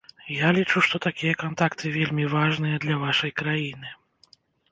[0.35, 3.93] Я лічу, што такія кантакты вельмі важныя для вашай краіны.